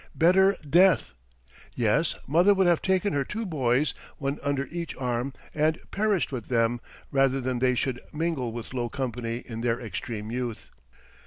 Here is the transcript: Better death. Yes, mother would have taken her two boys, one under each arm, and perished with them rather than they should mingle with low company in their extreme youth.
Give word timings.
Better 0.15 0.57
death. 0.67 1.13
Yes, 1.75 2.15
mother 2.25 2.55
would 2.55 2.65
have 2.65 2.81
taken 2.81 3.13
her 3.13 3.23
two 3.23 3.45
boys, 3.45 3.93
one 4.17 4.39
under 4.41 4.65
each 4.71 4.95
arm, 4.95 5.31
and 5.53 5.77
perished 5.91 6.31
with 6.31 6.47
them 6.47 6.81
rather 7.11 7.39
than 7.39 7.59
they 7.59 7.75
should 7.75 8.01
mingle 8.11 8.51
with 8.51 8.73
low 8.73 8.89
company 8.89 9.43
in 9.45 9.61
their 9.61 9.79
extreme 9.79 10.31
youth. 10.31 10.69